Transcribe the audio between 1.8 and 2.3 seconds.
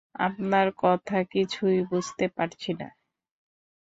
বুঝতে